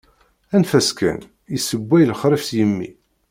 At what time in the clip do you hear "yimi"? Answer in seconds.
2.57-2.89